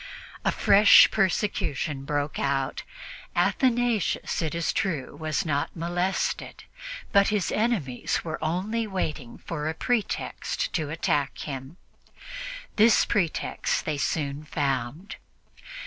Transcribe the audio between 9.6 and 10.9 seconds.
a pretext to